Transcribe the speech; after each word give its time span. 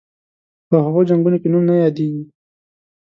په 0.67 0.75
هغو 0.85 1.01
جنګونو 1.09 1.37
کې 1.41 1.47
نوم 1.51 1.63
نه 1.69 1.75
یادیږي. 1.83 2.23